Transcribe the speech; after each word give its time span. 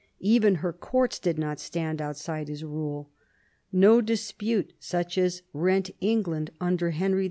Even 0.23 0.55
her 0.65 0.73
courts 0.73 1.19
did 1.19 1.37
not 1.37 1.59
stand 1.59 2.01
outside 2.01 2.47
his 2.47 2.63
rule. 2.63 3.11
No 3.71 4.01
dispute 4.01 4.73
such 4.79 5.15
as 5.15 5.43
rent 5.53 5.91
England 6.01 6.49
under 6.59 6.89
Henry 6.89 7.19
II. 7.19 7.19